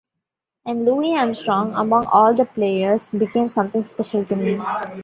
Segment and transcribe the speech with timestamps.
[0.65, 4.59] And Louis Armstrong among all the players, became something special to me.